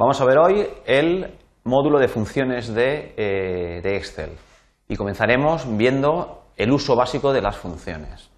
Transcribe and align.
Vamos 0.00 0.18
a 0.18 0.24
ver 0.24 0.38
hoy 0.38 0.66
el 0.86 1.38
módulo 1.64 1.98
de 1.98 2.08
funciones 2.08 2.72
de, 2.72 3.12
eh, 3.18 3.82
de 3.82 3.96
Excel 3.98 4.30
y 4.88 4.96
comenzaremos 4.96 5.76
viendo 5.76 6.44
el 6.56 6.72
uso 6.72 6.96
básico 6.96 7.34
de 7.34 7.42
las 7.42 7.58
funciones. 7.58 8.30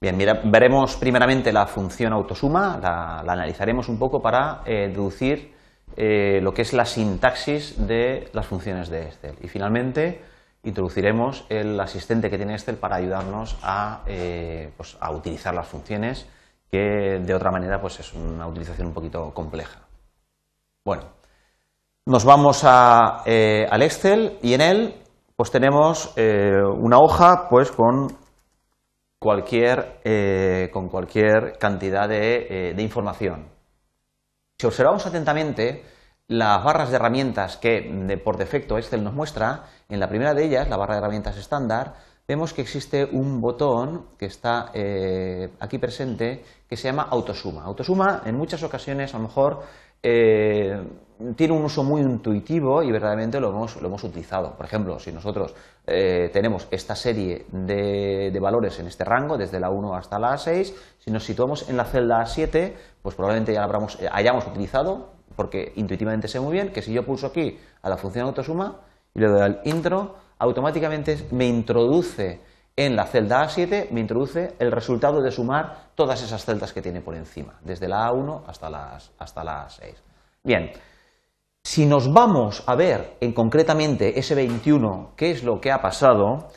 Bien, 0.00 0.16
veremos 0.44 0.96
primeramente 0.96 1.52
la 1.52 1.66
función 1.66 2.14
autosuma, 2.14 2.78
la, 2.80 3.22
la 3.22 3.34
analizaremos 3.34 3.90
un 3.90 3.98
poco 3.98 4.22
para 4.22 4.62
eh, 4.64 4.88
deducir 4.88 5.52
eh, 5.94 6.40
lo 6.40 6.54
que 6.54 6.62
es 6.62 6.72
la 6.72 6.86
sintaxis 6.86 7.86
de 7.86 8.30
las 8.32 8.46
funciones 8.46 8.88
de 8.88 9.08
Excel. 9.08 9.34
Y 9.42 9.48
finalmente 9.48 10.22
introduciremos 10.62 11.44
el 11.50 11.78
asistente 11.78 12.30
que 12.30 12.38
tiene 12.38 12.54
Excel 12.54 12.76
para 12.76 12.96
ayudarnos 12.96 13.58
a, 13.62 14.04
pues, 14.74 14.96
a 15.00 15.10
utilizar 15.10 15.54
las 15.54 15.68
funciones 15.68 16.26
que 16.70 17.20
de 17.22 17.34
otra 17.34 17.50
manera 17.50 17.78
pues, 17.78 18.00
es 18.00 18.14
una 18.14 18.46
utilización 18.46 18.86
un 18.86 18.94
poquito 18.94 19.34
compleja. 19.34 19.85
Bueno, 20.86 21.02
nos 22.06 22.24
vamos 22.24 22.60
a, 22.62 23.24
eh, 23.26 23.66
al 23.68 23.82
Excel 23.82 24.38
y 24.40 24.54
en 24.54 24.60
él 24.60 24.94
pues 25.34 25.50
tenemos 25.50 26.12
eh, 26.14 26.62
una 26.62 27.00
hoja 27.00 27.48
pues 27.50 27.72
con 27.72 28.16
cualquier, 29.18 29.98
eh, 30.04 30.70
con 30.72 30.88
cualquier 30.88 31.58
cantidad 31.58 32.08
de, 32.08 32.72
información. 32.78 33.48
Si 34.60 34.68
observamos 34.68 35.04
atentamente 35.04 35.84
las 36.28 36.62
barras 36.62 36.90
de 36.90 36.96
herramientas 36.96 37.56
que 37.56 38.20
por 38.24 38.36
defecto 38.36 38.78
Excel 38.78 39.02
nos 39.02 39.12
muestra, 39.12 39.64
en 39.88 39.98
la 39.98 40.08
primera 40.08 40.34
de 40.34 40.44
ellas, 40.44 40.68
la 40.68 40.76
barra 40.76 40.94
de 40.94 41.00
herramientas 41.00 41.36
estándar, 41.36 41.94
vemos 42.28 42.52
que 42.52 42.62
existe 42.62 43.04
un 43.10 43.40
botón 43.40 44.10
que 44.16 44.26
está 44.26 44.70
aquí 45.58 45.78
presente 45.78 46.44
que 46.68 46.76
se 46.76 46.84
llama 46.84 47.08
autosuma. 47.10 47.64
Autosuma 47.64 48.22
en 48.24 48.36
muchas 48.36 48.62
ocasiones 48.62 49.12
a 49.14 49.18
lo 49.18 49.24
mejor 49.24 49.64
eh, 50.02 50.80
tiene 51.34 51.54
un 51.54 51.64
uso 51.64 51.82
muy 51.82 52.02
intuitivo 52.02 52.82
y 52.82 52.92
verdaderamente 52.92 53.40
lo 53.40 53.48
hemos, 53.48 53.80
lo 53.80 53.88
hemos 53.88 54.04
utilizado. 54.04 54.54
Por 54.56 54.66
ejemplo, 54.66 54.98
si 54.98 55.12
nosotros 55.12 55.54
eh, 55.86 56.30
tenemos 56.32 56.68
esta 56.70 56.94
serie 56.94 57.46
de, 57.50 58.30
de, 58.32 58.40
valores 58.40 58.78
en 58.80 58.86
este 58.86 59.04
rango, 59.04 59.38
desde 59.38 59.58
la 59.58 59.70
1 59.70 59.94
hasta 59.94 60.18
la 60.18 60.36
6, 60.36 60.74
si 60.98 61.10
nos 61.10 61.24
situamos 61.24 61.68
en 61.70 61.76
la 61.76 61.84
celda 61.84 62.24
7, 62.26 62.76
pues 63.02 63.14
probablemente 63.14 63.52
ya 63.52 63.60
la 63.60 63.64
habramos, 63.64 63.98
eh, 64.00 64.08
hayamos 64.12 64.46
utilizado, 64.46 65.12
porque 65.34 65.72
intuitivamente 65.76 66.28
sé 66.28 66.40
muy 66.40 66.52
bien 66.52 66.70
que 66.70 66.82
si 66.82 66.92
yo 66.92 67.04
pulso 67.04 67.28
aquí 67.28 67.58
a 67.82 67.88
la 67.88 67.96
función 67.96 68.26
autosuma 68.26 68.80
y 69.14 69.20
le 69.20 69.28
doy 69.28 69.40
al 69.40 69.60
intro, 69.64 70.16
automáticamente 70.38 71.26
me 71.30 71.46
introduce 71.46 72.40
en 72.76 72.94
la 72.94 73.06
celda 73.06 73.44
A7 73.44 73.90
me 73.90 74.00
introduce 74.00 74.54
el 74.58 74.70
resultado 74.70 75.22
de 75.22 75.32
sumar 75.32 75.88
todas 75.94 76.22
esas 76.22 76.44
celdas 76.44 76.74
que 76.74 76.82
tiene 76.82 77.00
por 77.00 77.14
encima, 77.14 77.58
desde 77.62 77.88
la 77.88 78.08
A1 78.08 78.42
hasta 78.46 78.68
las, 78.68 79.10
hasta 79.18 79.42
la 79.42 79.66
A6. 79.66 79.94
Bien, 80.44 80.72
si 81.64 81.86
nos 81.86 82.12
vamos 82.12 82.62
a 82.66 82.74
ver 82.76 83.16
en 83.20 83.32
concretamente 83.32 84.18
ese 84.18 84.34
21 84.34 85.14
qué 85.16 85.30
es 85.30 85.42
lo 85.42 85.60
que 85.60 85.72
ha 85.72 85.80
pasado, 85.80 86.48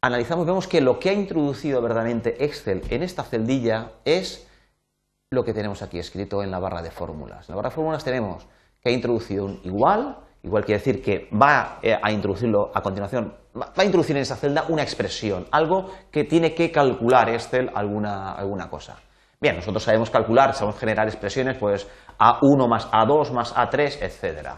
analizamos, 0.00 0.46
vemos 0.46 0.68
que 0.68 0.80
lo 0.80 1.00
que 1.00 1.10
ha 1.10 1.12
introducido 1.12 1.82
verdaderamente 1.82 2.44
Excel 2.44 2.82
en 2.88 3.02
esta 3.02 3.24
celdilla 3.24 3.90
es 4.04 4.48
lo 5.30 5.44
que 5.44 5.52
tenemos 5.52 5.82
aquí 5.82 5.98
escrito 5.98 6.44
en 6.44 6.52
la 6.52 6.60
barra 6.60 6.80
de 6.80 6.92
fórmulas. 6.92 7.48
En 7.48 7.54
la 7.54 7.56
barra 7.56 7.70
de 7.70 7.74
fórmulas 7.74 8.04
tenemos 8.04 8.46
que 8.80 8.90
ha 8.90 8.92
introducido 8.92 9.46
un 9.46 9.60
igual, 9.64 10.18
igual 10.44 10.64
quiere 10.64 10.78
decir 10.78 11.02
que 11.02 11.28
va 11.30 11.80
eh, 11.82 11.98
a 12.00 12.12
introducirlo 12.12 12.70
a 12.72 12.82
continuación 12.82 13.43
va 13.56 13.72
a 13.76 13.84
introducir 13.84 14.16
en 14.16 14.22
esa 14.22 14.36
celda 14.36 14.64
una 14.68 14.82
expresión, 14.82 15.46
algo 15.50 15.90
que 16.10 16.24
tiene 16.24 16.54
que 16.54 16.70
calcular 16.72 17.28
Excel 17.28 17.70
alguna, 17.74 18.32
alguna 18.32 18.68
cosa. 18.68 18.96
Bien, 19.40 19.56
nosotros 19.56 19.82
sabemos 19.82 20.10
calcular, 20.10 20.54
sabemos 20.54 20.78
generar 20.78 21.06
expresiones, 21.06 21.56
pues 21.58 21.86
A1 22.18 22.68
más 22.68 22.90
A2 22.90 23.30
más 23.32 23.54
A3, 23.54 24.02
etc. 24.02 24.48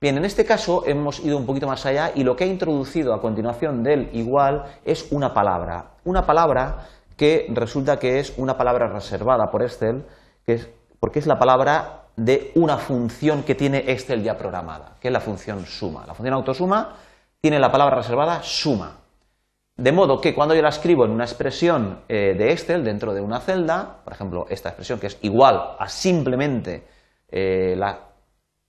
Bien, 0.00 0.18
en 0.18 0.24
este 0.24 0.44
caso 0.44 0.84
hemos 0.86 1.20
ido 1.20 1.38
un 1.38 1.46
poquito 1.46 1.66
más 1.66 1.86
allá 1.86 2.12
y 2.14 2.24
lo 2.24 2.36
que 2.36 2.44
ha 2.44 2.46
introducido 2.46 3.14
a 3.14 3.20
continuación 3.20 3.82
del 3.82 4.10
igual 4.12 4.64
es 4.84 5.10
una 5.12 5.32
palabra. 5.32 5.92
Una 6.04 6.26
palabra 6.26 6.86
que 7.16 7.46
resulta 7.50 7.98
que 7.98 8.18
es 8.18 8.34
una 8.36 8.56
palabra 8.56 8.88
reservada 8.88 9.46
por 9.50 9.62
Excel, 9.62 10.04
que 10.44 10.54
es, 10.54 10.68
porque 11.00 11.20
es 11.20 11.26
la 11.26 11.38
palabra 11.38 12.02
de 12.16 12.52
una 12.54 12.76
función 12.76 13.42
que 13.42 13.54
tiene 13.54 13.78
Excel 13.86 14.22
ya 14.22 14.36
programada, 14.36 14.96
que 15.00 15.08
es 15.08 15.12
la 15.12 15.20
función 15.20 15.64
suma. 15.64 16.04
La 16.06 16.14
función 16.14 16.34
autosuma 16.34 16.96
tiene 17.44 17.58
la 17.58 17.70
palabra 17.70 17.96
reservada 17.96 18.42
suma. 18.42 19.00
De 19.76 19.92
modo 19.92 20.18
que 20.18 20.34
cuando 20.34 20.54
yo 20.54 20.62
la 20.62 20.70
escribo 20.70 21.04
en 21.04 21.10
una 21.10 21.24
expresión 21.24 22.00
eh, 22.08 22.34
de 22.38 22.50
Excel 22.50 22.82
dentro 22.82 23.12
de 23.12 23.20
una 23.20 23.38
celda, 23.38 23.98
por 24.02 24.14
ejemplo, 24.14 24.46
esta 24.48 24.70
expresión 24.70 24.98
que 24.98 25.08
es 25.08 25.18
igual 25.20 25.76
a 25.78 25.86
simplemente 25.86 26.86
eh, 27.28 27.74
la 27.76 28.00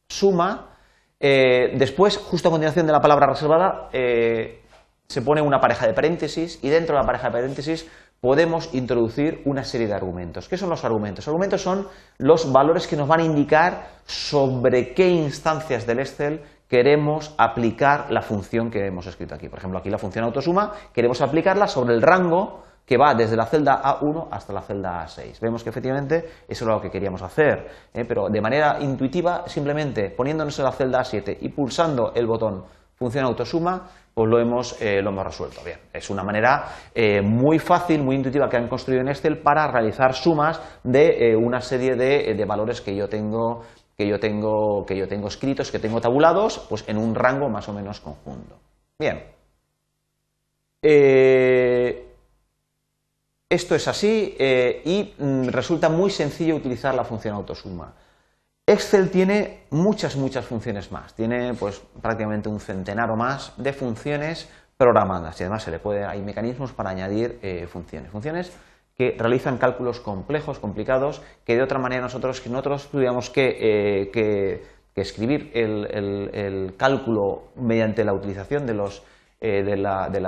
suma, 0.09 0.75
eh, 1.17 1.73
después, 1.77 2.17
justo 2.17 2.49
a 2.49 2.51
continuación 2.51 2.85
de 2.85 2.91
la 2.91 2.99
palabra 2.99 3.27
reservada, 3.27 3.87
se 3.93 5.21
pone 5.23 5.41
una 5.41 5.61
pareja 5.61 5.87
de 5.87 5.93
paréntesis 5.93 6.59
y 6.61 6.67
dentro 6.67 6.97
de 6.97 7.01
la 7.01 7.07
pareja 7.07 7.27
de 7.27 7.31
paréntesis 7.31 7.89
podemos 8.19 8.73
introducir 8.73 9.41
una 9.45 9.63
serie 9.63 9.87
de 9.87 9.93
argumentos. 9.93 10.49
¿Qué 10.49 10.57
son 10.57 10.69
los 10.69 10.83
argumentos? 10.83 11.25
Los 11.25 11.29
argumentos 11.29 11.61
son 11.61 11.87
los 12.17 12.51
valores 12.51 12.87
que 12.87 12.97
nos 12.97 13.07
van 13.07 13.21
a 13.21 13.23
indicar 13.23 13.87
sobre 14.05 14.93
qué 14.93 15.07
instancias 15.07 15.87
del 15.87 15.99
Excel 15.99 16.41
queremos 16.67 17.33
aplicar 17.37 18.11
la 18.11 18.21
función 18.21 18.69
que 18.69 18.85
hemos 18.85 19.07
escrito 19.07 19.35
aquí. 19.35 19.49
Por 19.49 19.59
ejemplo, 19.59 19.79
aquí 19.79 19.89
la 19.89 19.97
función 19.97 20.25
autosuma, 20.25 20.71
queremos 20.93 21.21
aplicarla 21.21 21.67
sobre 21.67 21.93
el 21.93 22.01
rango 22.01 22.63
que 22.85 22.97
va 22.97 23.15
desde 23.15 23.35
la 23.35 23.45
celda 23.45 23.81
A1 23.81 24.27
hasta 24.31 24.53
la 24.53 24.61
celda 24.61 25.05
A6. 25.05 25.39
Vemos 25.41 25.63
que 25.63 25.69
efectivamente 25.69 26.25
eso 26.47 26.65
era 26.65 26.75
lo 26.75 26.81
que 26.81 26.91
queríamos 26.91 27.21
hacer, 27.21 27.67
¿eh? 27.93 28.05
pero 28.07 28.29
de 28.29 28.41
manera 28.41 28.77
intuitiva, 28.79 29.47
simplemente 29.47 30.11
poniéndonos 30.11 30.57
en 30.59 30.65
la 30.65 30.71
celda 30.71 30.99
A7 30.99 31.37
y 31.41 31.49
pulsando 31.49 32.13
el 32.13 32.27
botón 32.27 32.63
función 32.93 33.25
autosuma, 33.25 33.89
pues 34.13 34.29
lo 34.29 34.39
hemos, 34.39 34.81
eh, 34.81 35.01
lo 35.01 35.09
hemos 35.09 35.25
resuelto. 35.25 35.61
Bien, 35.65 35.79
es 35.91 36.09
una 36.09 36.23
manera 36.23 36.65
eh, 36.93 37.21
muy 37.21 37.59
fácil, 37.59 38.01
muy 38.01 38.15
intuitiva 38.15 38.47
que 38.47 38.55
han 38.55 38.69
construido 38.69 39.01
en 39.01 39.09
Excel 39.09 39.39
para 39.39 39.67
realizar 39.67 40.13
sumas 40.13 40.61
de 40.83 41.35
una 41.35 41.59
serie 41.59 41.95
de, 41.95 42.33
de 42.33 42.45
valores 42.45 42.79
que 42.79 42.95
yo 42.95 43.09
tengo 43.09 43.63
que 43.97 44.07
yo 44.07 44.19
tengo, 44.19 44.85
que 44.85 44.97
yo 44.97 45.07
tengo 45.07 45.27
escritos, 45.27 45.71
que 45.71 45.79
tengo 45.79 46.01
tabulados, 46.01 46.59
pues 46.69 46.83
en 46.87 46.97
un 46.97 47.15
rango 47.15 47.49
más 47.49 47.69
o 47.69 47.73
menos 47.73 48.01
conjunto. 48.01 48.57
Bien. 48.99 49.23
Eh, 50.81 52.05
esto 53.49 53.75
es 53.75 53.87
así 53.87 54.35
eh, 54.37 54.81
y 54.85 55.13
mm, 55.17 55.47
resulta 55.47 55.89
muy 55.89 56.09
sencillo 56.09 56.55
utilizar 56.55 56.93
la 56.93 57.03
función 57.03 57.35
autosuma. 57.35 57.93
Excel 58.67 59.11
tiene 59.11 59.65
muchas, 59.69 60.15
muchas 60.15 60.45
funciones 60.45 60.91
más. 60.91 61.13
Tiene 61.13 61.53
pues 61.53 61.81
prácticamente 62.01 62.49
un 62.49 62.59
centenar 62.59 63.11
o 63.11 63.15
más 63.15 63.53
de 63.57 63.71
funciones 63.73 64.49
programadas 64.75 65.39
y 65.39 65.43
además 65.43 65.63
se 65.63 65.71
le 65.71 65.79
puede, 65.79 66.03
hay 66.03 66.21
mecanismos 66.21 66.73
para 66.73 66.89
añadir 66.89 67.39
eh, 67.41 67.67
funciones. 67.67 68.11
Funciones 68.11 68.51
que 68.97 69.15
realizan 69.17 69.57
cálculos 69.57 69.99
complejos, 69.99 70.59
complicados, 70.59 71.21
que 71.45 71.55
de 71.55 71.63
otra 71.63 71.79
manera 71.79 72.01
nosotros, 72.01 72.45
nosotros 72.47 72.87
tuviéramos 72.89 73.29
que, 73.29 73.57
eh, 73.59 74.11
que, 74.11 74.63
que 74.93 75.01
escribir 75.01 75.51
el, 75.53 75.87
el, 75.91 76.29
el, 76.33 76.75
cálculo 76.77 77.43
mediante 77.55 78.05
la 78.05 78.13
utilización 78.13 78.65
de, 78.65 78.73
los, 78.73 79.03
eh, 79.41 79.63
de, 79.63 79.75
la, 79.75 80.09
de, 80.09 80.21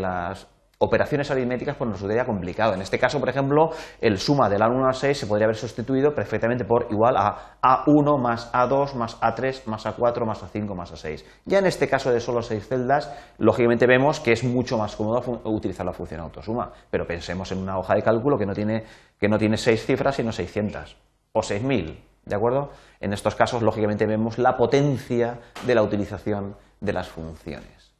las, 0.00 0.46
operaciones 0.78 1.30
aritméticas, 1.30 1.76
pues 1.76 1.88
nos 1.88 2.00
sería 2.00 2.24
complicado. 2.24 2.74
En 2.74 2.82
este 2.82 2.98
caso, 2.98 3.18
por 3.18 3.28
ejemplo, 3.28 3.70
el 4.00 4.18
suma 4.18 4.48
del 4.48 4.60
A1 4.60 4.88
a 4.88 4.92
6 4.92 5.18
se 5.18 5.26
podría 5.26 5.46
haber 5.46 5.56
sustituido 5.56 6.14
perfectamente 6.14 6.64
por 6.64 6.88
igual 6.90 7.16
a 7.16 7.58
A1 7.62 8.20
más 8.20 8.52
A2 8.52 8.94
más 8.94 9.20
A3 9.20 9.64
más 9.66 9.86
A4 9.86 10.26
más 10.26 10.42
A5 10.42 10.74
más 10.74 10.92
A6. 10.92 11.24
Ya 11.46 11.58
en 11.58 11.66
este 11.66 11.88
caso 11.88 12.12
de 12.12 12.20
solo 12.20 12.42
6 12.42 12.68
celdas, 12.68 13.10
lógicamente 13.38 13.86
vemos 13.86 14.20
que 14.20 14.32
es 14.32 14.44
mucho 14.44 14.76
más 14.76 14.96
cómodo 14.96 15.40
utilizar 15.44 15.86
la 15.86 15.92
función 15.92 16.20
autosuma, 16.20 16.72
pero 16.90 17.06
pensemos 17.06 17.50
en 17.52 17.58
una 17.58 17.78
hoja 17.78 17.94
de 17.94 18.02
cálculo 18.02 18.36
que 18.36 18.46
no 18.46 18.52
tiene, 18.52 18.84
que 19.18 19.28
no 19.28 19.38
tiene 19.38 19.56
6 19.56 19.86
cifras, 19.86 20.16
sino 20.16 20.32
600 20.32 20.96
o 21.32 21.42
6000. 21.42 22.02
¿De 22.26 22.34
acuerdo? 22.34 22.70
En 23.00 23.12
estos 23.12 23.36
casos, 23.36 23.62
lógicamente, 23.62 24.04
vemos 24.04 24.36
la 24.36 24.56
potencia 24.56 25.38
de 25.64 25.74
la 25.76 25.82
utilización 25.82 26.56
de 26.80 26.92
las 26.92 27.08
funciones. 27.08 27.94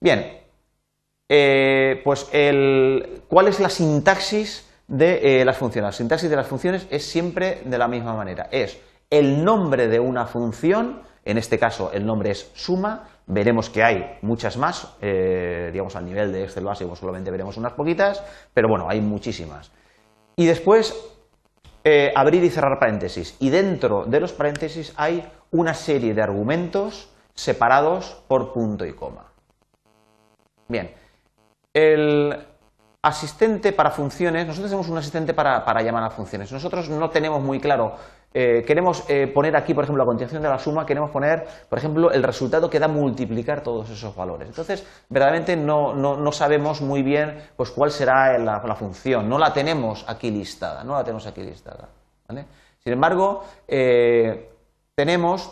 Bien, 0.00 0.47
eh, 1.28 2.00
pues 2.04 2.28
el, 2.32 3.22
¿cuál 3.28 3.48
es 3.48 3.60
la 3.60 3.68
sintaxis 3.68 4.66
de 4.86 5.40
eh, 5.40 5.44
las 5.44 5.58
funciones? 5.58 5.88
La 5.88 5.92
sintaxis 5.92 6.30
de 6.30 6.36
las 6.36 6.46
funciones 6.46 6.86
es 6.90 7.04
siempre 7.04 7.60
de 7.64 7.78
la 7.78 7.88
misma 7.88 8.14
manera. 8.14 8.48
Es 8.50 8.80
el 9.10 9.44
nombre 9.44 9.88
de 9.88 10.00
una 10.00 10.26
función, 10.26 11.02
en 11.24 11.38
este 11.38 11.58
caso 11.58 11.92
el 11.92 12.06
nombre 12.06 12.30
es 12.30 12.50
suma, 12.54 13.08
veremos 13.26 13.68
que 13.68 13.82
hay 13.82 14.18
muchas 14.22 14.56
más, 14.56 14.96
eh, 15.02 15.68
digamos 15.72 15.96
al 15.96 16.06
nivel 16.06 16.32
de 16.32 16.44
Excel 16.44 16.64
básico 16.64 16.96
solamente 16.96 17.30
veremos 17.30 17.58
unas 17.58 17.72
poquitas, 17.72 18.24
pero 18.54 18.68
bueno, 18.68 18.88
hay 18.88 19.00
muchísimas. 19.00 19.70
Y 20.36 20.46
después 20.46 21.14
abrir 22.14 22.44
y 22.44 22.50
cerrar 22.50 22.78
paréntesis. 22.78 23.34
Y 23.40 23.48
dentro 23.48 24.04
de 24.04 24.20
los 24.20 24.34
paréntesis 24.34 24.92
hay 24.96 25.26
una 25.52 25.72
serie 25.72 26.12
de 26.12 26.20
argumentos 26.20 27.10
separados 27.34 28.22
por 28.28 28.52
punto 28.52 28.84
y 28.84 28.92
coma. 28.92 29.32
Bien, 30.68 30.90
el 31.72 32.36
asistente 33.02 33.72
para 33.72 33.90
funciones, 33.90 34.46
nosotros 34.46 34.70
tenemos 34.70 34.88
un 34.88 34.98
asistente 34.98 35.34
para, 35.34 35.64
para, 35.64 35.82
llamar 35.82 36.04
a 36.04 36.10
funciones. 36.10 36.50
Nosotros 36.52 36.88
no 36.88 37.10
tenemos 37.10 37.42
muy 37.42 37.60
claro 37.60 37.94
eh, 38.34 38.62
queremos 38.66 39.04
eh, 39.08 39.26
poner 39.26 39.56
aquí, 39.56 39.72
por 39.72 39.84
ejemplo, 39.84 40.02
a 40.02 40.06
continuación 40.06 40.42
de 40.42 40.48
la 40.48 40.58
suma, 40.58 40.84
queremos 40.84 41.10
poner, 41.10 41.46
por 41.68 41.78
ejemplo, 41.78 42.10
el 42.10 42.22
resultado 42.22 42.68
que 42.68 42.78
da 42.78 42.86
multiplicar 42.86 43.62
todos 43.62 43.88
esos 43.88 44.14
valores. 44.14 44.48
Entonces, 44.48 44.86
verdaderamente 45.08 45.56
no, 45.56 46.32
sabemos 46.32 46.82
muy 46.82 47.02
bien 47.02 47.42
pues, 47.56 47.70
cuál 47.70 47.90
será 47.90 48.36
la, 48.38 48.74
función, 48.74 49.28
no 49.28 49.38
la 49.38 49.52
tenemos 49.52 50.04
aquí 50.08 50.30
listada, 50.30 50.84
no 50.84 50.94
la 50.94 51.04
tenemos 51.04 51.26
aquí 51.26 51.42
listada. 51.42 51.88
Sin 52.78 52.92
embargo, 52.92 53.44
eh, 53.66 54.50
tenemos 54.94 55.50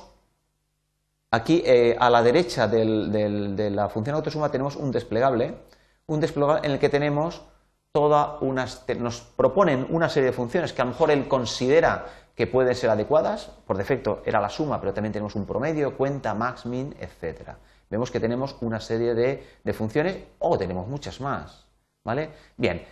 aquí 1.30 1.64
a 1.98 2.10
la 2.10 2.22
derecha 2.22 2.68
de 2.68 3.70
la 3.70 3.88
función 3.88 4.16
autosuma 4.16 4.50
tenemos 4.50 4.76
un 4.76 4.92
desplegable, 4.92 5.54
un 6.06 6.20
desplegable 6.20 6.66
en 6.66 6.72
el 6.72 6.78
que 6.78 6.88
tenemos 6.88 7.42
toda 7.92 8.38
unas, 8.40 8.84
nos 8.98 9.20
proponen 9.20 9.86
una 9.90 10.08
serie 10.08 10.30
de 10.30 10.36
funciones 10.36 10.72
que 10.72 10.82
a 10.82 10.84
lo 10.84 10.90
mejor 10.90 11.10
él 11.10 11.26
considera 11.28 12.06
que 12.34 12.46
pueden 12.46 12.74
ser 12.74 12.90
adecuadas, 12.90 13.50
por 13.66 13.78
defecto 13.78 14.22
era 14.26 14.40
la 14.40 14.50
suma, 14.50 14.78
pero 14.78 14.92
también 14.92 15.12
tenemos 15.12 15.34
un 15.34 15.46
promedio, 15.46 15.96
cuenta, 15.96 16.34
max, 16.34 16.66
min, 16.66 16.94
etc. 17.00 17.52
Vemos 17.88 18.10
que 18.10 18.20
tenemos 18.20 18.56
una 18.60 18.78
serie 18.78 19.14
de, 19.14 19.72
funciones 19.72 20.18
o 20.38 20.58
tenemos 20.58 20.86
muchas 20.86 21.20
más. 21.22 21.64
¿vale? 22.04 22.30
Bien, 22.58 22.84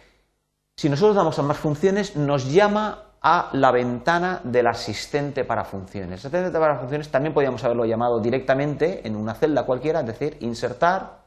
si 0.75 0.88
nosotros 0.88 1.14
damos 1.14 1.38
a 1.38 1.43
más 1.43 1.58
funciones, 1.58 2.16
nos 2.16 2.50
llama 2.50 3.11
a 3.20 3.50
la 3.52 3.70
ventana 3.70 4.40
del 4.43 4.66
asistente 4.66 5.44
para 5.44 5.64
funciones. 5.64 6.25
El 6.25 6.28
asistente 6.31 6.58
para 6.58 6.78
funciones 6.78 7.11
también 7.11 7.34
podríamos 7.34 7.62
haberlo 7.64 7.84
llamado 7.84 8.20
directamente 8.20 9.06
en 9.06 9.16
una 9.16 9.34
celda 9.34 9.64
cualquiera, 9.66 10.00
es 10.00 10.06
decir, 10.06 10.38
insertar 10.40 11.19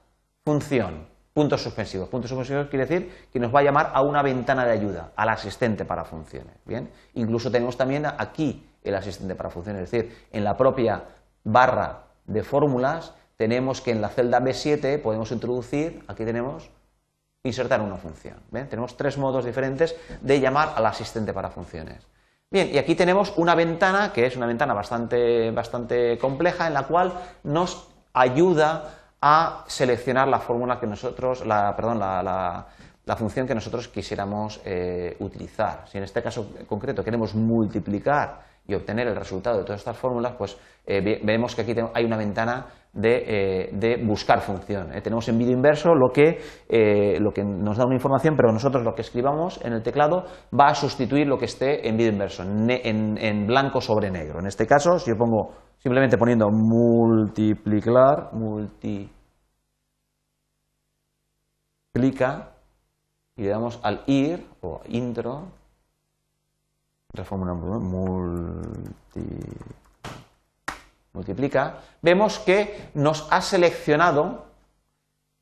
función. 0.43 1.16
Puntos 1.37 1.61
suspensivos. 1.61 2.09
Puntos 2.09 2.29
suspensivos 2.31 2.65
quiere 2.65 2.87
decir 2.87 3.27
que 3.31 3.39
nos 3.39 3.53
va 3.53 3.59
a 3.59 3.61
llamar 3.61 3.91
a 3.93 4.01
una 4.01 4.23
ventana 4.23 4.65
de 4.65 4.71
ayuda, 4.71 5.11
al 5.15 5.29
asistente 5.29 5.85
para 5.85 6.03
funciones. 6.03 6.55
Bien, 6.65 6.89
incluso 7.13 7.51
tenemos 7.51 7.77
también 7.77 8.07
aquí 8.07 8.67
el 8.83 8.95
asistente 8.95 9.35
para 9.35 9.51
funciones, 9.51 9.83
es 9.83 9.91
decir, 9.91 10.25
en 10.31 10.43
la 10.43 10.57
propia 10.57 11.03
barra 11.43 12.05
de 12.25 12.41
fórmulas 12.41 13.13
tenemos 13.35 13.81
que 13.81 13.91
en 13.91 14.01
la 14.01 14.09
celda 14.09 14.39
B7 14.39 14.99
podemos 14.99 15.31
introducir, 15.31 16.03
aquí 16.07 16.25
tenemos, 16.25 16.71
insertar 17.43 17.81
una 17.81 17.97
función. 17.97 18.37
Tenemos 18.51 18.97
tres 18.97 19.19
modos 19.19 19.45
diferentes 19.45 19.95
de 20.19 20.39
llamar 20.39 20.73
al 20.75 20.87
asistente 20.87 21.33
para 21.33 21.51
funciones. 21.51 22.01
Bien, 22.49 22.71
y 22.73 22.79
aquí 22.79 22.95
tenemos 22.95 23.31
una 23.37 23.53
ventana 23.53 24.11
que 24.11 24.25
es 24.25 24.35
una 24.35 24.47
ventana 24.47 24.73
bastante, 24.73 25.51
bastante 25.51 26.17
compleja 26.17 26.65
en 26.65 26.73
la 26.73 26.87
cual 26.87 27.13
nos 27.43 27.89
ayuda 28.11 28.96
a 29.21 29.63
seleccionar 29.67 30.27
la 30.27 30.39
fórmula 30.39 30.79
que 30.79 30.87
nosotros, 30.87 31.45
la, 31.45 31.75
perdón, 31.75 31.99
la, 31.99 33.15
función 33.17 33.47
que 33.47 33.55
nosotros 33.55 33.87
quisiéramos 33.87 34.61
eh, 34.65 35.15
utilizar. 35.19 35.87
Si 35.87 35.97
en 35.97 36.03
este 36.03 36.21
caso 36.21 36.51
concreto 36.67 37.03
queremos 37.03 37.33
multiplicar 37.33 38.41
y 38.67 38.75
obtener 38.75 39.07
el 39.07 39.15
resultado 39.15 39.57
de 39.57 39.63
todas 39.63 39.79
estas 39.79 39.97
fórmulas, 39.97 40.33
pues 40.37 40.57
eh, 40.85 41.21
vemos 41.23 41.55
que 41.55 41.61
aquí 41.61 41.73
hay 41.93 42.05
una 42.05 42.17
ventana 42.17 42.67
de, 42.93 43.69
eh, 43.71 44.05
buscar 44.05 44.41
función. 44.41 44.89
tenemos 45.01 45.27
en 45.29 45.37
vídeo 45.37 45.53
inverso 45.53 45.93
lo 45.93 46.09
que, 46.11 46.39
lo 47.19 47.31
que 47.31 47.43
nos 47.43 47.77
da 47.77 47.85
una 47.85 47.95
información, 47.95 48.35
pero 48.35 48.51
nosotros 48.51 48.83
lo 48.83 48.93
que 48.93 49.01
escribamos 49.01 49.59
en 49.63 49.73
el 49.73 49.83
teclado 49.83 50.25
va 50.53 50.67
a 50.67 50.75
sustituir 50.75 51.27
lo 51.27 51.37
que 51.37 51.45
esté 51.45 51.87
en 51.87 51.95
vídeo 51.95 52.11
inverso, 52.11 52.43
en, 52.43 53.17
en 53.17 53.47
blanco 53.47 53.81
sobre 53.81 54.11
negro. 54.11 54.39
En 54.39 54.47
este 54.47 54.67
caso, 54.67 54.99
si 54.99 55.11
yo 55.11 55.17
pongo 55.17 55.53
simplemente 55.79 56.17
poniendo 56.17 56.49
multiplicar, 56.49 58.31
multiplica, 58.33 59.11
y 63.35 63.43
le 63.43 63.49
damos 63.49 63.79
al 63.83 64.03
ir 64.07 64.45
o 64.61 64.81
intro, 64.87 65.45
multi, 67.79 69.21
multiplica, 71.13 71.79
vemos 72.01 72.39
que 72.39 72.89
nos 72.93 73.27
ha 73.31 73.41
seleccionado 73.41 74.45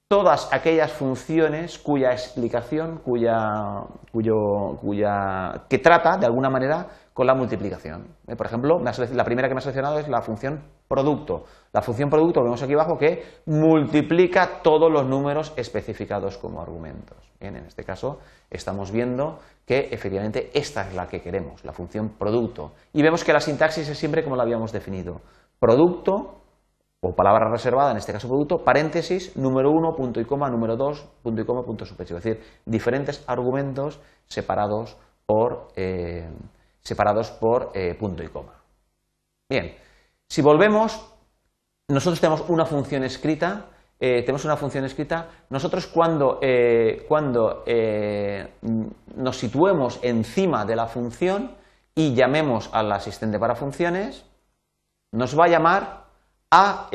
todas 0.07 0.51
aquellas 0.53 0.91
funciones 0.91 1.79
cuya 1.79 2.11
explicación, 2.11 2.99
cuya, 2.99 3.83
cuyo, 4.11 4.77
cuya, 4.79 5.65
que 5.67 5.79
trata 5.79 6.17
de 6.17 6.27
alguna 6.27 6.49
manera 6.49 6.87
con 7.13 7.25
la 7.25 7.33
multiplicación. 7.33 8.07
Eh, 8.27 8.35
por 8.35 8.45
ejemplo, 8.45 8.79
la 8.79 9.23
primera 9.23 9.47
que 9.47 9.55
me 9.55 9.59
ha 9.59 9.61
seleccionado 9.61 9.99
es 9.99 10.07
la 10.07 10.21
función 10.21 10.61
producto. 10.87 11.45
La 11.71 11.81
función 11.81 12.09
producto, 12.09 12.43
vemos 12.43 12.61
aquí 12.61 12.73
abajo, 12.73 12.97
que 12.97 13.23
multiplica 13.47 14.61
todos 14.61 14.91
los 14.91 15.07
números 15.07 15.53
especificados 15.55 16.37
como 16.37 16.61
argumentos. 16.61 17.17
Bien, 17.39 17.55
en 17.55 17.65
este 17.65 17.83
caso 17.83 18.19
estamos 18.49 18.91
viendo 18.91 19.39
que 19.65 19.89
efectivamente 19.91 20.51
esta 20.53 20.87
es 20.87 20.93
la 20.93 21.07
que 21.07 21.21
queremos, 21.21 21.65
la 21.65 21.73
función 21.73 22.09
producto. 22.09 22.73
Y 22.93 23.01
vemos 23.01 23.23
que 23.23 23.33
la 23.33 23.39
sintaxis 23.39 23.89
es 23.89 23.97
siempre 23.97 24.23
como 24.23 24.35
la 24.35 24.43
habíamos 24.43 24.71
definido. 24.71 25.21
Producto, 25.59 26.44
palabra 27.13 27.49
reservada, 27.51 27.91
en 27.91 27.97
este 27.97 28.13
caso 28.13 28.27
producto, 28.27 28.63
paréntesis, 28.63 29.35
número 29.35 29.69
1, 29.71 29.95
punto 29.95 30.21
y 30.21 30.25
coma, 30.25 30.49
número 30.49 30.77
2, 30.77 31.05
punto 31.21 31.41
y 31.41 31.45
coma, 31.45 31.63
punto 31.63 31.85
suspensivo. 31.85 32.19
Es 32.19 32.23
decir, 32.23 32.43
diferentes 32.65 33.23
argumentos 33.27 33.99
separados 34.25 34.97
por... 35.25 35.67
Eh, 35.75 36.29
separados 36.81 37.31
por 37.31 37.71
eh, 37.73 37.95
punto 37.95 38.23
y 38.23 38.27
coma. 38.27 38.53
Bien, 39.49 39.75
si 40.29 40.41
volvemos, 40.41 41.13
nosotros 41.87 42.21
tenemos 42.21 42.47
una 42.47 42.65
función 42.65 43.03
escrita, 43.03 43.65
eh, 43.99 44.21
tenemos 44.21 44.45
una 44.45 44.55
función 44.55 44.85
escrita, 44.85 45.29
nosotros 45.49 45.87
cuando, 45.87 46.39
cuando 47.07 47.63
nos 49.15 49.37
situemos 49.37 49.99
encima 50.03 50.63
de 50.63 50.75
la 50.75 50.85
función 50.85 51.55
y 51.95 52.13
llamemos 52.13 52.69
al 52.71 52.91
asistente 52.91 53.39
para 53.39 53.55
funciones, 53.55 54.25
nos 55.11 55.37
va 55.37 55.45
a 55.45 55.49
llamar 55.49 56.04
a 56.57 56.87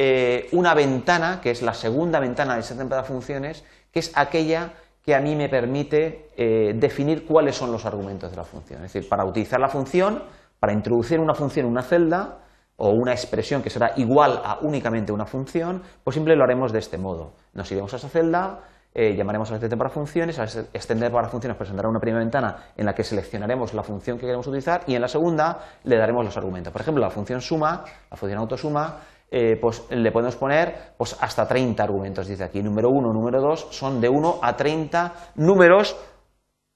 una 0.53 0.73
ventana, 0.75 1.39
que 1.43 1.51
es 1.51 1.61
la 1.61 1.75
segunda 1.75 2.19
ventana 2.19 2.53
del 2.53 2.61
asistente 2.61 2.89
para 2.89 3.05
funciones, 3.05 3.63
que 3.93 3.99
es 3.99 4.11
aquella 4.15 4.73
que 5.05 5.15
a 5.15 5.21
mí 5.21 5.35
me 5.35 5.49
permite 5.49 6.29
eh, 6.37 6.75
definir 6.77 7.27
cuáles 7.27 7.57
son 7.57 7.73
los 7.73 7.85
argumentos 7.87 8.31
de 8.31 8.37
la 8.37 8.45
función. 8.45 8.85
Es 8.85 8.93
decir, 8.93 9.09
para 9.09 9.25
utilizar 9.25 9.59
la 9.61 9.69
función, 9.69 10.23
para 10.59 10.73
introducir 10.73 11.19
una 11.21 11.35
función 11.35 11.67
en 11.67 11.73
una 11.73 11.83
celda 11.83 12.39
o 12.77 12.91
una 12.91 13.13
expresión 13.13 13.63
que 13.63 13.71
será 13.71 13.93
igual 13.97 14.41
a 14.45 14.59
únicamente 14.63 15.13
una 15.13 15.27
función, 15.27 15.83
pues 16.05 16.15
siempre 16.15 16.37
lo 16.37 16.45
haremos 16.45 16.73
de 16.73 16.79
este 16.79 16.99
modo. 16.99 17.33
Nos 17.55 17.71
iremos 17.73 17.93
a 17.95 17.97
esa 17.97 18.09
celda, 18.09 18.61
eh, 18.93 19.15
llamaremos 19.15 19.49
al 19.51 19.55
asistente 19.55 19.77
para 19.77 19.91
funciones, 19.91 20.39
al 20.39 20.47
asistente 20.47 21.11
para 21.11 21.29
funciones 21.29 21.57
presentará 21.57 21.89
una 21.89 22.01
primera 22.01 22.23
ventana 22.23 22.73
en 22.77 22.85
la 22.85 22.95
que 22.95 23.05
seleccionaremos 23.05 23.73
la 23.73 23.83
función 23.83 24.17
que 24.19 24.23
queremos 24.23 24.47
utilizar 24.47 24.83
y 24.87 24.95
en 24.95 25.01
la 25.01 25.09
segunda 25.09 25.59
le 25.85 25.97
daremos 25.97 26.25
los 26.25 26.37
argumentos. 26.37 26.73
Por 26.73 26.83
ejemplo, 26.83 27.03
la 27.03 27.11
función 27.11 27.41
suma, 27.41 27.85
la 28.11 28.17
función 28.17 28.41
autosuma, 28.41 28.97
eh, 29.31 29.57
pues 29.61 29.87
le 29.91 30.11
podemos 30.11 30.37
poner 30.37 30.95
pues 30.97 31.17
hasta 31.21 31.47
30 31.47 31.83
argumentos, 31.83 32.27
dice 32.27 32.45
aquí. 32.45 32.63
Número 32.63 32.89
1, 32.91 33.13
número 33.13 33.41
2 33.41 33.69
son 33.71 34.01
de 34.01 34.09
1 34.09 34.41
a 34.43 34.57
30 34.57 35.13
números, 35.37 35.97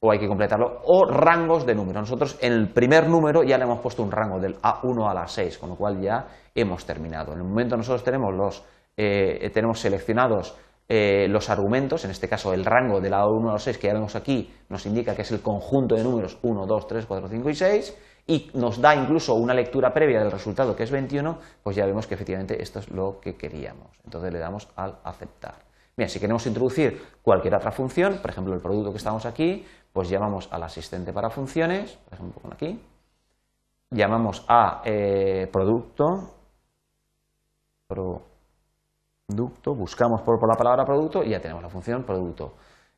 o 0.00 0.12
hay 0.12 0.18
que 0.18 0.28
completarlo, 0.28 0.80
o 0.84 1.04
rangos 1.06 1.66
de 1.66 1.74
números. 1.74 2.02
Nosotros 2.02 2.38
en 2.40 2.52
el 2.52 2.68
primer 2.72 3.08
número 3.08 3.42
ya 3.42 3.58
le 3.58 3.64
hemos 3.64 3.80
puesto 3.80 4.02
un 4.02 4.12
rango 4.12 4.38
del 4.38 4.60
A1 4.60 5.10
a 5.10 5.14
la 5.14 5.26
6, 5.26 5.58
con 5.58 5.70
lo 5.70 5.76
cual 5.76 6.00
ya 6.00 6.26
hemos 6.54 6.84
terminado. 6.84 7.32
En 7.32 7.38
el 7.38 7.44
momento 7.44 7.76
nosotros 7.76 8.04
tenemos, 8.04 8.32
los, 8.32 8.64
eh, 8.96 9.50
tenemos 9.52 9.80
seleccionados 9.80 10.56
eh, 10.86 11.26
los 11.28 11.48
argumentos, 11.48 12.04
en 12.04 12.10
este 12.10 12.28
caso 12.28 12.52
el 12.52 12.64
rango 12.64 13.00
de 13.00 13.08
la 13.08 13.24
A1 13.24 13.48
a 13.48 13.52
la 13.54 13.58
6 13.58 13.78
que 13.78 13.86
ya 13.86 13.94
vemos 13.94 14.14
aquí, 14.16 14.52
nos 14.68 14.84
indica 14.84 15.16
que 15.16 15.22
es 15.22 15.32
el 15.32 15.40
conjunto 15.40 15.94
de 15.94 16.04
números 16.04 16.38
1, 16.42 16.66
2, 16.66 16.86
3, 16.86 17.06
4, 17.06 17.28
5 17.28 17.50
y 17.50 17.54
6, 17.54 17.98
y 18.26 18.50
nos 18.54 18.80
da 18.80 18.94
incluso 18.94 19.34
una 19.34 19.52
lectura 19.52 19.92
previa 19.92 20.20
del 20.20 20.30
resultado 20.30 20.74
que 20.74 20.84
es 20.84 20.90
21, 20.90 21.38
pues 21.62 21.76
ya 21.76 21.84
vemos 21.84 22.06
que 22.06 22.14
efectivamente 22.14 22.62
esto 22.62 22.78
es 22.78 22.90
lo 22.90 23.20
que 23.20 23.36
queríamos. 23.36 23.88
Entonces 24.04 24.32
le 24.32 24.38
damos 24.38 24.68
al 24.76 24.96
aceptar. 25.04 25.56
Bien, 25.96 26.08
si 26.08 26.18
queremos 26.18 26.46
introducir 26.46 27.00
cualquier 27.22 27.54
otra 27.54 27.70
función, 27.70 28.18
por 28.20 28.30
ejemplo 28.30 28.54
el 28.54 28.60
producto 28.60 28.90
que 28.90 28.96
estamos 28.96 29.26
aquí, 29.26 29.64
pues 29.92 30.08
llamamos 30.08 30.48
al 30.50 30.62
asistente 30.62 31.12
para 31.12 31.30
funciones, 31.30 31.98
por 32.04 32.14
ejemplo 32.14 32.40
con 32.40 32.52
aquí, 32.52 32.80
llamamos 33.90 34.44
a 34.48 34.82
eh, 34.84 35.48
producto, 35.52 36.04
producto, 37.86 39.74
buscamos 39.74 40.22
por 40.22 40.48
la 40.48 40.56
palabra 40.56 40.84
producto 40.84 41.22
y 41.22 41.30
ya 41.30 41.40
tenemos 41.40 41.62
la 41.62 41.68
función 41.68 42.02
producto. 42.02 42.54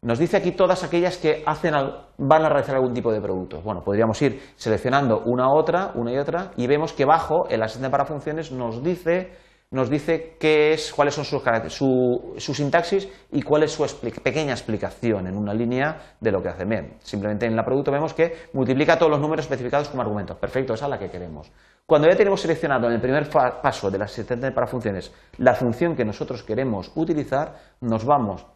Nos 0.07 0.21
dice 0.21 0.37
aquí 0.37 0.53
todas 0.53 0.85
aquellas 0.85 1.17
que 1.17 1.43
hacen 1.45 1.75
van 2.17 2.45
a 2.45 2.49
realizar 2.49 2.77
algún 2.77 2.95
tipo 2.95 3.13
de 3.13 3.21
productos. 3.21 3.65
Bueno, 3.65 3.83
podríamos 3.83 4.23
ir 4.23 4.41
seleccionando 4.55 5.23
una 5.25 5.49
u 5.49 5.57
otra, 5.57 5.91
una 5.97 6.13
y 6.13 6.17
otra, 6.17 6.53
y 6.57 6.69
vemos 6.69 6.93
que 6.93 7.05
bajo 7.05 7.49
el 7.49 7.61
asistente 7.61 7.91
para 7.91 8.05
funciones 8.05 8.53
nos 8.53 8.85
dice, 8.85 9.33
nos 9.73 9.91
dice 9.91 10.37
qué 10.39 10.75
es, 10.75 10.93
cuáles 10.93 11.13
son 11.13 11.25
sus 11.25 11.43
su, 11.71 12.35
su, 12.37 12.55
sintaxis 12.55 13.09
y 13.33 13.43
cuál 13.43 13.65
es 13.65 13.73
su 13.73 13.85
pequeña 14.23 14.53
explicación 14.53 15.27
en 15.27 15.37
una 15.37 15.53
línea 15.53 16.15
de 16.21 16.31
lo 16.31 16.41
que 16.41 16.51
hace. 16.51 16.65
Bien, 16.65 16.99
simplemente 17.01 17.47
en 17.47 17.57
la 17.57 17.65
producto 17.65 17.91
vemos 17.91 18.15
que 18.15 18.33
multiplica 18.53 18.97
todos 18.97 19.11
los 19.11 19.21
números 19.21 19.47
especificados 19.47 19.89
como 19.89 20.03
argumentos. 20.03 20.37
Perfecto, 20.37 20.75
esa 20.75 20.85
es 20.85 20.91
la 20.91 21.01
que 21.01 21.11
queremos. 21.11 21.51
Cuando 21.85 22.09
ya 22.09 22.15
tenemos 22.15 22.41
seleccionado 22.41 22.87
en 22.87 22.93
el 22.93 23.01
primer 23.01 23.29
paso 23.29 23.91
del 23.91 24.03
asistente 24.03 24.53
para 24.53 24.69
funciones 24.69 25.13
la 25.39 25.55
función 25.55 25.97
que 25.97 26.05
nosotros 26.05 26.45
queremos 26.45 26.93
utilizar, 26.95 27.57
nos 27.81 28.05
vamos 28.05 28.47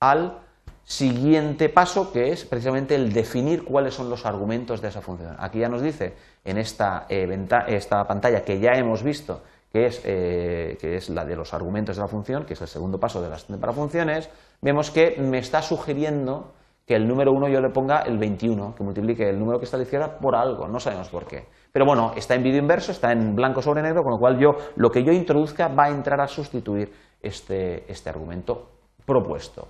al 0.00 0.40
siguiente 0.84 1.68
paso 1.68 2.12
que 2.12 2.30
es 2.30 2.44
precisamente 2.44 2.94
el 2.94 3.12
definir 3.12 3.64
cuáles 3.64 3.94
son 3.94 4.08
los 4.08 4.24
argumentos 4.24 4.80
de 4.80 4.88
esa 4.88 5.00
función. 5.00 5.36
Aquí 5.38 5.58
ya 5.58 5.68
nos 5.68 5.82
dice 5.82 6.14
en 6.44 6.58
esta, 6.58 7.06
eh, 7.08 7.28
esta 7.66 8.06
pantalla 8.06 8.42
que 8.42 8.60
ya 8.60 8.72
hemos 8.72 9.02
visto 9.02 9.42
que 9.72 9.86
es, 9.86 10.00
eh, 10.04 10.78
que 10.80 10.96
es, 10.96 11.10
la 11.10 11.24
de 11.24 11.36
los 11.36 11.52
argumentos 11.52 11.96
de 11.96 12.02
la 12.02 12.08
función, 12.08 12.44
que 12.44 12.54
es 12.54 12.60
el 12.60 12.68
segundo 12.68 12.98
paso 12.98 13.20
de 13.20 13.28
las 13.28 13.44
para 13.44 13.72
funciones, 13.72 14.30
vemos 14.62 14.90
que 14.90 15.16
me 15.18 15.38
está 15.38 15.60
sugiriendo 15.60 16.54
que 16.86 16.94
el 16.94 17.06
número 17.06 17.32
1 17.32 17.48
yo 17.48 17.60
le 17.60 17.68
ponga 17.70 18.02
el 18.02 18.16
21, 18.16 18.74
que 18.76 18.84
multiplique 18.84 19.28
el 19.28 19.38
número 19.38 19.58
que 19.58 19.64
está 19.64 19.76
a 19.76 19.78
la 19.78 19.84
izquierda 19.84 20.18
por 20.18 20.36
algo, 20.36 20.68
no 20.68 20.78
sabemos 20.78 21.08
por 21.08 21.26
qué. 21.26 21.46
Pero 21.72 21.84
bueno, 21.84 22.12
está 22.16 22.36
en 22.36 22.44
vídeo 22.44 22.60
inverso, 22.60 22.92
está 22.92 23.10
en 23.10 23.34
blanco 23.34 23.60
sobre 23.60 23.82
negro, 23.82 24.02
con 24.04 24.12
lo 24.12 24.18
cual 24.18 24.38
yo 24.38 24.56
lo 24.76 24.90
que 24.90 25.02
yo 25.02 25.12
introduzca 25.12 25.68
va 25.68 25.86
a 25.86 25.90
entrar 25.90 26.20
a 26.20 26.28
sustituir 26.28 26.92
este, 27.20 27.90
este 27.90 28.08
argumento 28.08 28.70
propuesto. 29.04 29.68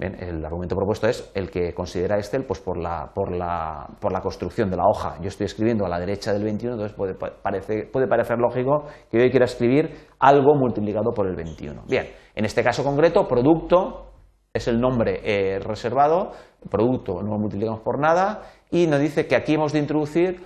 El 0.00 0.44
argumento 0.44 0.74
propuesto 0.74 1.06
es 1.08 1.30
el 1.34 1.50
que 1.50 1.74
considera 1.74 2.16
Excel 2.16 2.44
pues 2.44 2.60
por, 2.60 2.78
la, 2.78 3.10
por, 3.14 3.34
la, 3.34 3.86
por 4.00 4.12
la 4.12 4.20
construcción 4.20 4.70
de 4.70 4.76
la 4.76 4.84
hoja. 4.86 5.16
Yo 5.20 5.28
estoy 5.28 5.44
escribiendo 5.46 5.84
a 5.84 5.88
la 5.88 5.98
derecha 5.98 6.32
del 6.32 6.44
21, 6.44 6.74
entonces 6.74 6.96
puede, 6.96 7.14
puede 7.14 8.06
parecer 8.06 8.38
lógico 8.38 8.86
que 9.10 9.22
yo 9.22 9.30
quiera 9.30 9.44
escribir 9.44 10.08
algo 10.18 10.54
multiplicado 10.54 11.12
por 11.14 11.26
el 11.26 11.36
21. 11.36 11.82
Bien, 11.86 12.06
en 12.34 12.44
este 12.44 12.62
caso 12.62 12.82
concreto, 12.82 13.28
producto 13.28 14.10
es 14.52 14.66
el 14.68 14.80
nombre 14.80 15.20
eh, 15.22 15.58
reservado, 15.60 16.32
producto 16.68 17.22
no 17.22 17.32
lo 17.32 17.38
multiplicamos 17.38 17.80
por 17.80 18.00
nada, 18.00 18.42
y 18.70 18.86
nos 18.86 19.00
dice 19.00 19.26
que 19.26 19.36
aquí 19.36 19.54
hemos 19.54 19.72
de 19.72 19.78
introducir 19.78 20.40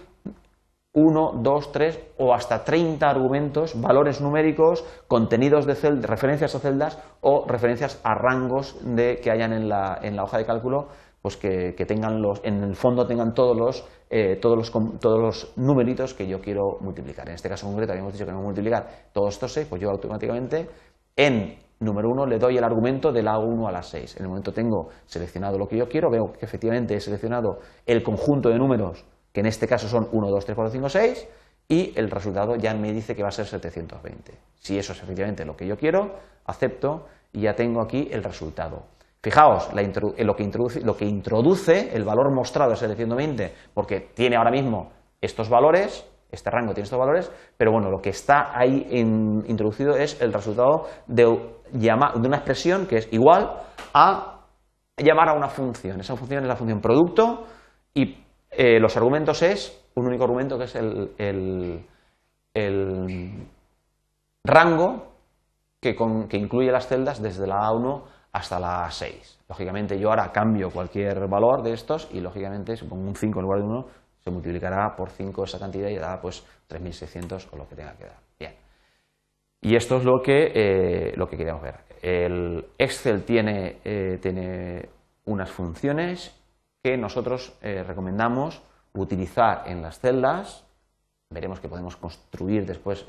1, 0.94 1.40
2, 1.42 1.72
3 1.72 2.00
o 2.18 2.32
hasta 2.32 2.64
30 2.64 3.08
argumentos, 3.08 3.78
valores 3.80 4.20
numéricos, 4.20 4.84
contenidos 5.08 5.66
de 5.66 5.74
celdas, 5.74 6.08
referencias 6.08 6.54
a 6.54 6.60
celdas 6.60 6.98
o 7.20 7.44
referencias 7.46 8.00
a 8.04 8.14
rangos 8.14 8.78
de, 8.82 9.16
que 9.20 9.30
hayan 9.32 9.52
en 9.52 9.68
la, 9.68 9.98
en 10.00 10.14
la 10.14 10.22
hoja 10.22 10.38
de 10.38 10.46
cálculo, 10.46 10.88
pues 11.20 11.36
que, 11.36 11.72
tengan 11.86 12.22
los, 12.22 12.40
en 12.44 12.62
el 12.62 12.76
fondo 12.76 13.06
tengan 13.06 13.34
todos 13.34 13.56
los, 13.56 13.88
eh, 14.08 14.36
todos, 14.36 14.56
los, 14.56 14.70
todos 15.00 15.18
los 15.18 15.52
numeritos 15.56 16.14
que 16.14 16.28
yo 16.28 16.40
quiero 16.40 16.78
multiplicar. 16.80 17.28
En 17.28 17.34
este 17.34 17.48
caso 17.48 17.66
concreto 17.66 17.92
habíamos 17.92 18.12
dicho 18.12 18.26
que 18.26 18.32
no 18.32 18.42
multiplicar 18.42 18.86
todos 19.12 19.34
estos 19.34 19.52
6, 19.52 19.66
pues 19.68 19.82
yo 19.82 19.90
automáticamente 19.90 20.68
en 21.16 21.58
número 21.80 22.10
1 22.10 22.26
le 22.26 22.38
doy 22.38 22.56
el 22.56 22.64
argumento 22.64 23.10
de 23.10 23.22
la 23.22 23.38
1 23.38 23.66
a 23.66 23.72
la 23.72 23.82
6. 23.82 24.16
En 24.18 24.22
el 24.22 24.28
momento 24.28 24.52
tengo 24.52 24.90
seleccionado 25.06 25.58
lo 25.58 25.66
que 25.66 25.76
yo 25.76 25.88
quiero, 25.88 26.10
veo 26.10 26.32
que 26.32 26.44
efectivamente 26.44 26.94
he 26.94 27.00
seleccionado 27.00 27.58
el 27.86 28.02
conjunto 28.02 28.50
de 28.50 28.58
números, 28.58 29.04
que 29.34 29.40
en 29.40 29.46
este 29.46 29.66
caso 29.66 29.88
son 29.88 30.08
1, 30.12 30.30
2, 30.30 30.44
3, 30.44 30.54
4, 30.54 30.72
5, 30.72 30.88
6, 30.88 31.28
y 31.68 31.92
el 31.98 32.08
resultado 32.08 32.54
ya 32.54 32.72
me 32.72 32.92
dice 32.92 33.16
que 33.16 33.22
va 33.22 33.30
a 33.30 33.32
ser 33.32 33.46
720. 33.46 34.32
Si 34.54 34.78
eso 34.78 34.92
es 34.92 35.02
efectivamente 35.02 35.44
lo 35.44 35.56
que 35.56 35.66
yo 35.66 35.76
quiero, 35.76 36.14
acepto 36.46 37.06
y 37.32 37.40
ya 37.40 37.54
tengo 37.54 37.82
aquí 37.82 38.08
el 38.12 38.22
resultado. 38.22 38.84
Fijaos, 39.20 39.70
eh, 39.76 40.24
lo, 40.24 40.36
que 40.36 41.04
introduce, 41.04 41.96
el 41.96 42.04
valor 42.04 42.32
mostrado 42.32 42.74
es 42.74 42.78
720, 42.78 43.52
porque 43.74 44.00
tiene 44.14 44.36
ahora 44.36 44.52
mismo 44.52 44.92
estos 45.20 45.48
valores, 45.48 46.08
este 46.30 46.50
rango 46.50 46.72
tiene 46.72 46.84
estos 46.84 46.98
valores, 46.98 47.32
pero 47.56 47.72
bueno, 47.72 47.90
lo 47.90 48.00
que 48.00 48.10
está 48.10 48.56
ahí 48.56 48.86
introducido 48.92 49.96
es 49.96 50.20
el 50.20 50.32
resultado 50.32 50.86
de, 51.08 51.24
de 51.72 51.92
una 51.92 52.36
expresión 52.36 52.86
que 52.86 52.98
es 52.98 53.08
igual 53.12 53.50
a 53.94 54.42
llamar 54.96 55.30
a 55.30 55.32
una 55.32 55.48
función. 55.48 55.98
Esa 55.98 56.14
función 56.14 56.44
es 56.44 56.48
la 56.48 56.56
función 56.56 56.80
producto 56.80 57.46
y 57.94 58.23
eh, 58.56 58.78
los 58.80 58.96
argumentos 58.96 59.42
es 59.42 59.84
un 59.94 60.06
único 60.06 60.24
argumento 60.24 60.58
que 60.58 60.64
es 60.64 60.74
el, 60.76 61.84
rango 64.44 65.06
que, 65.80 65.96
que, 66.28 66.36
incluye 66.36 66.70
las 66.70 66.86
celdas 66.86 67.22
desde 67.22 67.46
la 67.46 67.68
A1 67.68 68.02
hasta 68.32 68.58
la 68.58 68.86
A6. 68.86 69.38
Lógicamente 69.48 69.98
yo 69.98 70.10
ahora 70.10 70.32
cambio 70.32 70.70
cualquier 70.70 71.28
valor 71.28 71.62
de 71.62 71.72
estos 71.72 72.08
y 72.12 72.20
lógicamente 72.20 72.76
si 72.76 72.84
pongo 72.84 73.06
un 73.06 73.14
5 73.14 73.38
en 73.38 73.42
lugar 73.44 73.60
de 73.60 73.66
1 73.66 73.86
se 74.24 74.30
multiplicará 74.30 74.96
por 74.96 75.10
5 75.10 75.44
esa 75.44 75.58
cantidad 75.58 75.88
y 75.88 75.96
dará 75.96 76.20
pues 76.20 76.44
3.600 76.68 77.48
o 77.52 77.56
lo 77.56 77.68
que 77.68 77.76
tenga 77.76 77.94
que 77.94 78.04
dar. 78.04 78.18
Bien. 78.38 78.54
Y 79.60 79.76
esto 79.76 79.98
es 79.98 80.04
lo 80.04 80.20
que, 80.22 80.52
eh, 80.54 81.12
lo 81.16 81.26
que 81.28 81.36
queríamos 81.36 81.62
ver. 81.62 81.76
El 82.02 82.66
Excel 82.78 83.24
tiene, 83.24 83.78
eh, 83.84 84.18
tiene 84.20 84.88
unas 85.26 85.50
funciones 85.50 86.34
que 86.84 86.96
nosotros 86.96 87.58
eh, 87.62 87.82
recomendamos 87.82 88.62
utilizar 88.92 89.64
en 89.66 89.82
las 89.82 89.98
celdas. 89.98 90.64
Veremos 91.30 91.58
que 91.58 91.68
podemos 91.68 91.96
construir 91.96 92.64
después 92.64 93.04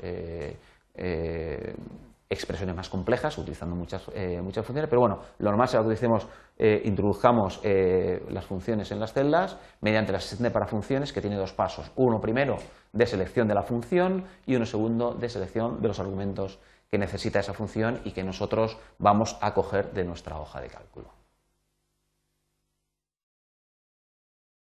expresiones 2.28 2.74
más 2.74 2.88
complejas 2.88 3.38
utilizando 3.38 3.76
muchas, 3.76 4.02
eh, 4.14 4.40
muchas 4.42 4.66
funciones, 4.66 4.88
pero 4.88 5.00
bueno, 5.00 5.20
lo 5.38 5.50
normal 5.50 5.68
será 5.68 5.82
que 5.82 5.88
utilicemos, 5.88 6.26
eh, 6.58 6.82
introduzcamos 6.84 7.60
eh, 7.62 8.24
las 8.30 8.44
funciones 8.44 8.90
en 8.90 8.98
las 8.98 9.12
celdas 9.12 9.56
mediante 9.80 10.12
la 10.12 10.18
asistente 10.18 10.50
para 10.50 10.66
funciones 10.66 11.12
que 11.12 11.20
tiene 11.20 11.36
dos 11.36 11.52
pasos. 11.52 11.90
Uno 11.96 12.20
primero 12.20 12.56
de 12.92 13.06
selección 13.06 13.46
de 13.46 13.54
la 13.54 13.62
función 13.62 14.24
y 14.44 14.56
uno 14.56 14.66
segundo 14.66 15.14
de 15.14 15.28
selección 15.28 15.80
de 15.80 15.88
los 15.88 16.00
argumentos 16.00 16.58
que 16.90 16.98
necesita 16.98 17.40
esa 17.40 17.52
función 17.52 18.00
y 18.04 18.12
que 18.12 18.24
nosotros 18.24 18.76
vamos 18.98 19.36
a 19.40 19.54
coger 19.54 19.92
de 19.92 20.04
nuestra 20.04 20.38
hoja 20.38 20.60
de 20.60 20.68
cálculo. 20.68 21.15